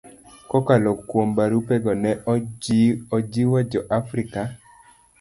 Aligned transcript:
Kokalo 0.51 0.91
kuom 1.11 1.29
barupego, 1.39 1.91
ne 2.03 2.11
ojiwo 3.15 3.57
Jo-Afrika 3.71 4.51